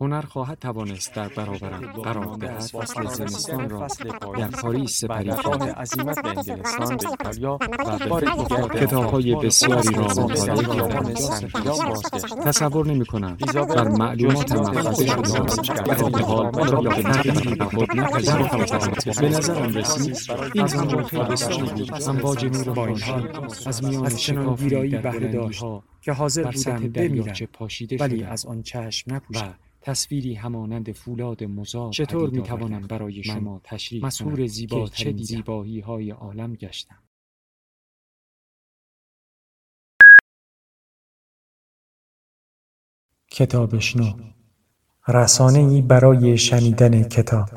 [0.00, 2.60] هنر خواهد توانست در برابرم قرار دهد.
[2.60, 3.86] فصل زمستان را
[4.38, 7.58] در پاریس سپری کند عظیمت به انگلستان به ایتالیا
[8.10, 11.14] و به دیگر کتابهای بسیاری را مطالعه کردم
[12.44, 13.36] تصور نمی کنم
[13.68, 20.16] بر معلومات محفظه شده حال آن را به تغییری به خود نپذیرفتم به نظرم رسید
[20.54, 22.02] این زمان خیلی بسیاری بود.
[22.08, 23.28] امواج نور بانشان
[23.66, 27.34] از میان شکافی در بلندیها که حاضر بودم بمیرم.
[28.00, 29.54] ولی از آن چشم نپوشم
[29.86, 36.10] تصویری همانند فولاد مزار چطور می توانم برای شما تشریح مسهور زیبا چه زیبایی های
[36.10, 37.02] عالم گشتم.
[43.30, 44.32] کتابشنو
[45.08, 47.48] رسانه ای برای شنیدن کتاب.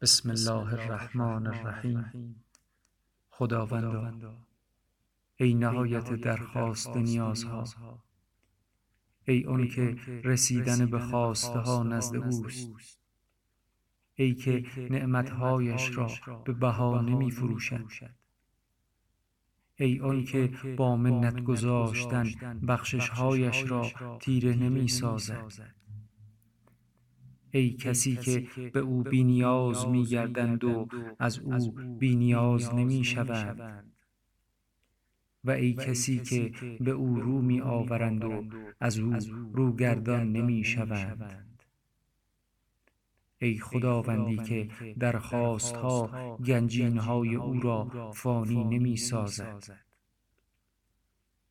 [0.00, 2.44] بسم الله الرحمن الرحیم.
[3.30, 4.51] خداوندا
[5.42, 7.64] ای نهایت درخواست نیازها.
[9.28, 12.98] ای اون که رسیدن به خواسته ها نزد اوست.
[14.14, 16.10] ای که نعمتهایش را
[16.44, 17.86] به بها نمی فروشد
[19.74, 22.24] ای اون که با منت گذاشتن
[22.68, 25.74] بخششهایش را تیره نمی سازد
[27.50, 33.91] ای کسی که به او بینیاز می گردند و از او بینیاز نمی شوند
[35.44, 38.44] و ای کسی که به او رو می آورند و
[38.80, 39.14] از او
[39.52, 41.62] روگردان نمی شوند.
[43.38, 49.82] ای خداوندی که درخواست ها گنجین های او را فانی نمی سازد.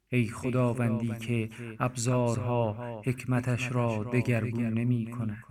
[0.09, 1.49] ای خداوندی که
[1.79, 5.43] ابزارها حکمتش را دگرگون نمی کند.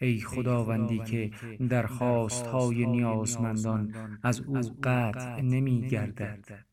[0.00, 1.30] ای خداوندی که
[1.68, 6.64] درخواست های نیازمندان از او قطع نمی گردد.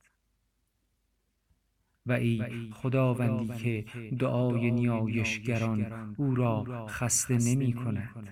[2.06, 3.86] و ای خداوندی که
[4.20, 8.30] دعای نیایشگران او را خسته نمی کند.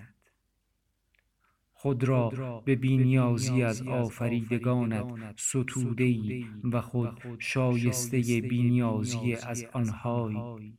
[1.72, 2.28] خود را
[2.64, 10.74] به بینیازی از آفریدگانت ستوده ای و خود شایسته بینیازی از آنهایی.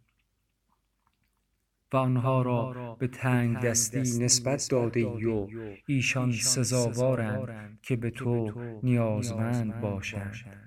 [1.94, 5.48] و آنها را به تنگ دستی نسبت داده ای و
[5.88, 8.54] ایشان سزاوارند که به تو
[8.84, 10.62] نیازمند باشند.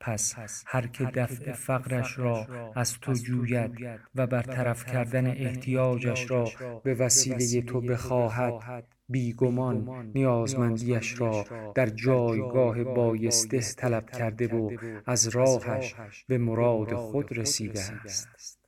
[0.00, 0.34] پس
[0.66, 2.46] هر که دفع فقرش را
[2.76, 6.50] از تو جوید و برطرف کردن احتیاجش را
[6.84, 11.44] به وسیله تو بخواهد بیگمان نیازمندیش را
[11.74, 14.70] در جایگاه بایسته طلب کرده و
[15.06, 15.94] از راهش
[16.28, 18.63] به مراد خود رسیده است.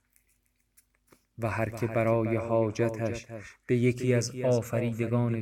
[1.39, 3.27] و هر که برای حاجتش
[3.65, 5.41] به یکی از آفریدگان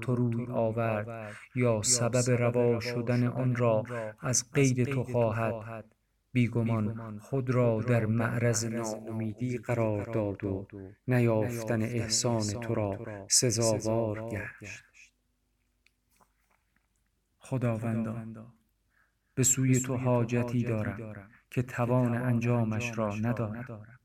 [0.00, 3.84] تو روی آورد یا سبب روا شدن آن را
[4.20, 5.84] از قید تو خواهد
[6.32, 7.18] بیگمان.
[7.18, 10.66] خود را در معرض ناامیدی قرار داد و
[11.08, 12.98] نیافتن احسان تو را
[13.28, 14.84] سزاوار گشت.
[17.38, 18.16] خداوندا
[19.34, 23.99] به سوی تو حاجتی دارم که توان انجامش را ندارم.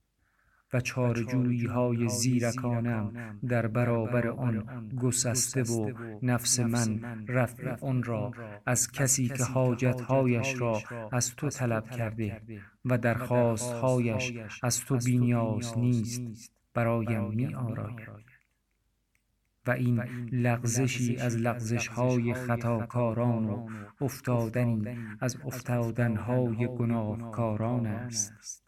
[0.74, 4.64] و چارجویی های زیرکانم در برابر آن
[5.02, 8.32] گسسته و نفس من رفع آن را
[8.66, 10.82] از کسی که حاجتهایش را
[11.12, 12.42] از تو طلب کرده
[12.86, 14.34] و درخواستهایش
[14.64, 18.36] از تو بینیاز نیست برایم می آراید.
[19.68, 20.00] و این
[20.32, 23.70] لغزشی از لغزشهای خطاکاران و
[24.02, 28.65] افتادنی از افتادنهای گناهکاران است.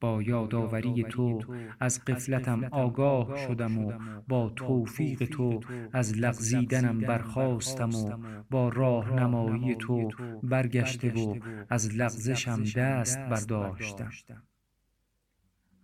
[0.00, 1.40] با یادآوری تو
[1.80, 3.92] از قفلتم آگاه شدم و
[4.28, 5.60] با توفیق تو
[5.92, 8.12] از لغزیدنم برخواستم و
[8.50, 10.10] با راهنمایی تو
[10.42, 11.36] برگشته و
[11.70, 14.10] از لغزشم دست برداشتم.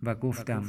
[0.03, 0.63] و گفتم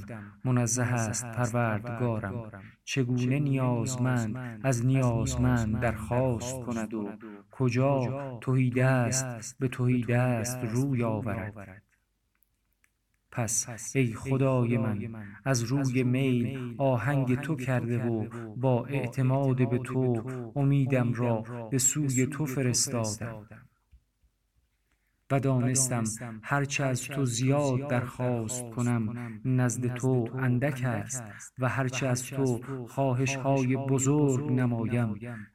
[0.44, 2.50] منزه است پروردگارم.
[2.84, 7.10] چگونه نیازمند از نیازمند درخواست کند و
[7.50, 11.85] کجا توهی دست به توهی دست روی آورد.
[13.36, 13.66] پس
[13.96, 14.98] ای خدای من
[15.44, 20.22] از روی میل آهنگ تو کرده و با اعتماد به تو
[20.54, 23.46] امیدم را به سوی تو فرستادم.
[25.30, 26.04] و دانستم
[26.42, 31.22] هرچه از تو زیاد درخواست کنم نزد تو اندک است
[31.58, 35.14] و هرچه از تو خواهش های بزرگ نمایم.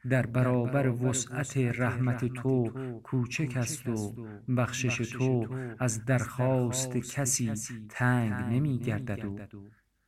[0.10, 2.72] در برابر وسعت رحمت تو
[3.04, 4.16] کوچک است و
[4.58, 5.48] بخشش تو
[5.80, 7.54] از درخواست کسی
[7.90, 9.40] تنگ نمی گردد و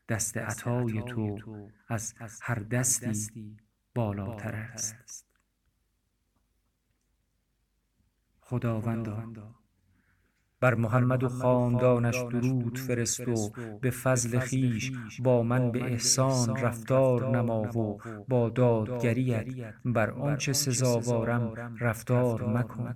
[0.10, 1.38] دست عطای تو
[1.88, 3.58] از هر دستی
[3.96, 5.33] بالاتر است.
[8.54, 9.24] خداوندا.
[10.60, 13.52] بر محمد و خاندانش درود فرست و
[13.82, 19.48] به فضل خیش با من به احسان رفتار نما و با دادگریت
[19.86, 22.96] بر آنچه سزاوارم رفتار مکن.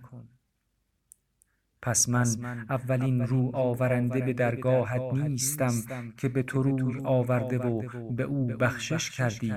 [1.82, 2.28] پس من
[2.70, 5.74] اولین رو آورنده به درگاهت نیستم
[6.18, 7.82] که به تو روی آورده و
[8.12, 9.54] به او بخشش کردی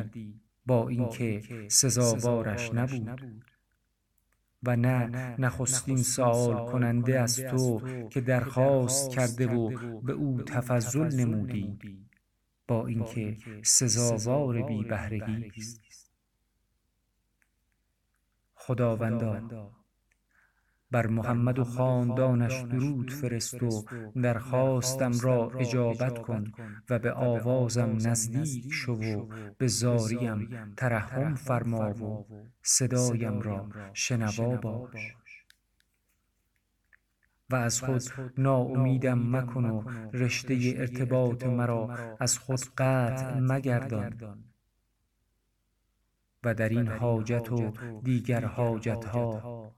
[0.66, 3.49] با اینکه سزاوارش نبود.
[4.62, 11.78] و نه نخستین سوال کننده از تو که درخواست کرده و به او تفضل نمودی.
[12.68, 15.80] با اینکه سزاوار بی بهرگی است.
[18.54, 19.79] خداوندا.
[20.90, 23.84] بر محمد و خاندانش درود فرست و
[24.22, 26.52] درخواستم را اجابت کن
[26.90, 29.26] و به آوازم نزدیک شو و
[29.58, 30.48] به زاریم.
[30.76, 32.26] ترحم فرما و
[32.62, 35.14] صدایم را شنوا باش.
[37.50, 38.02] و از خود
[38.38, 39.82] ناامیدم مکن و
[40.12, 44.44] رشته ارتباط مرا از خود قطع مگردان.
[46.44, 47.72] و در این حاجت و
[48.02, 49.72] دیگر حاجتها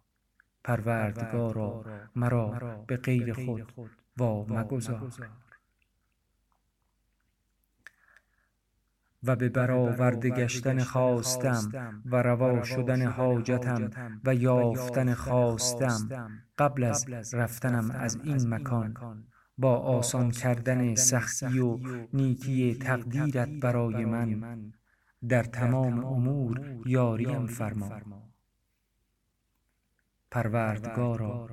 [0.65, 1.85] پروردگارا
[2.17, 3.73] مرا به غیر خود
[4.17, 5.13] وا مگذار.
[9.23, 13.91] و به برآورده گشتن خواستم و روا شدن حاجتم
[14.25, 16.09] و یافتن خواستم
[16.59, 18.95] قبل از رفتنم از این مکان.
[19.59, 21.79] با آسان کردن سختی و
[22.13, 24.73] نیکی تقدیرت برای من
[25.29, 27.91] در تمام امور یاریم فرما.
[30.33, 31.49] پروردگارا.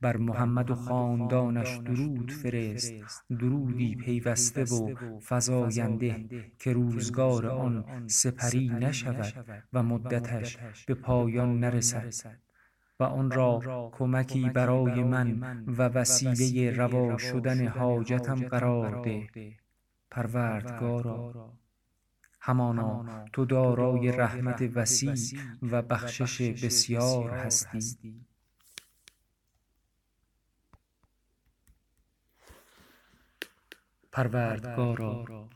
[0.00, 2.92] بر محمد و خاندانش درود فرست
[3.30, 6.26] درودی پیوسته و فزاینده
[6.58, 12.12] که روزگار آن سپری نشود و مدتش به پایان نرسد.
[13.00, 19.28] و آن را کمکی برای من و وسیله روا شدن حاجتم قرار ده.
[20.10, 21.52] پروردگارا.
[22.44, 27.96] همانا تو دارای رحمت وسیع و بخشش بسیار هستی.
[34.12, 35.48] پروردگارا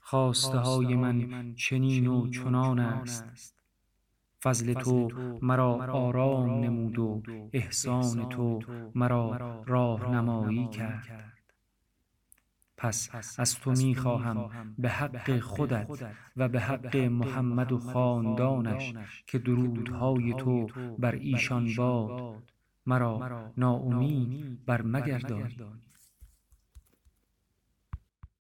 [0.00, 3.54] خواسته های من چنین و چنان است.
[4.42, 5.08] فضل تو
[5.42, 7.22] مرا آرام نمود و
[7.52, 8.60] احسان تو
[8.94, 11.33] مرا راهنمایی کرد.
[12.84, 16.04] پس از تو می خواهم به حق خودت
[16.36, 18.94] و به حق محمد و خاندانش
[19.26, 20.66] که درودهای تو
[20.98, 22.42] بر ایشان باد.
[22.86, 25.52] مرا ناامید بر مگردان